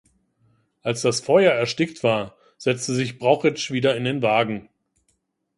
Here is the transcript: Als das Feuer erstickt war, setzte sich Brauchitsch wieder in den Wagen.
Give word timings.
Als 0.81 1.03
das 1.03 1.19
Feuer 1.19 1.53
erstickt 1.53 2.03
war, 2.03 2.35
setzte 2.57 2.95
sich 2.95 3.19
Brauchitsch 3.19 3.69
wieder 3.69 3.95
in 3.95 4.03
den 4.03 4.23
Wagen. 4.23 4.67